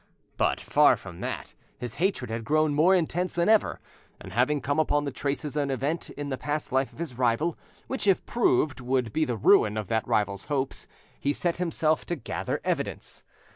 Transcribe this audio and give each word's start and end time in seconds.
But, 0.35 0.59
far 0.59 0.97
from 0.97 1.19
that, 1.19 1.53
his 1.77 1.97
hatred 2.01 2.31
had 2.31 2.43
grown 2.43 2.73
more 2.73 2.95
intense 2.95 3.33
than 3.35 3.47
ever, 3.47 3.79
and 4.19 4.33
having 4.33 4.59
come 4.59 4.79
upon 4.79 5.05
the 5.05 5.11
traces 5.11 5.55
of 5.55 5.61
an 5.61 5.69
event 5.69 6.09
in 6.09 6.29
the 6.29 6.39
past 6.39 6.71
life 6.71 6.91
of 6.91 6.97
his 6.97 7.19
rival 7.19 7.55
which 7.85 8.07
if 8.07 8.25
proved 8.25 8.79
would 8.81 9.13
be 9.13 9.25
the 9.25 9.37
ruin 9.37 9.77
of 9.77 9.89
that 9.89 10.07
rival's 10.07 10.45
hopes, 10.45 10.87
he 11.19 11.31
set 11.33 11.57
himself 11.57 12.03
to 12.07 12.15
gather 12.15 12.59
evidence. 12.63 13.23